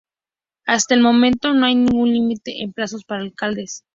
Hasta 0.65 0.95
el 0.95 1.01
momento, 1.03 1.53
no 1.53 1.67
hay 1.67 1.75
ningún 1.75 2.09
límite 2.11 2.63
en 2.63 2.73
plazos 2.73 3.03
para 3.05 3.21
alcaldes. 3.21 3.83